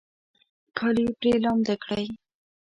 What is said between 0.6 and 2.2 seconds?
کالي پرې لامده کړئ